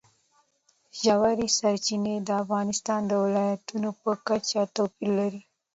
ژورې 1.01 1.47
سرچینې 1.57 2.15
د 2.27 2.29
افغانستان 2.43 3.01
د 3.07 3.11
ولایاتو 3.23 3.75
په 4.01 4.11
کچه 4.27 4.61
توپیر 4.75 5.09
لري. 5.19 5.41